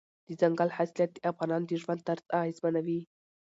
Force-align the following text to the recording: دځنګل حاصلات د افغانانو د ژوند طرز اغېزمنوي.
دځنګل 0.27 0.69
حاصلات 0.77 1.11
د 1.13 1.17
افغانانو 1.31 1.67
د 1.69 1.71
ژوند 1.81 2.01
طرز 2.07 2.23
اغېزمنوي. 2.39 2.99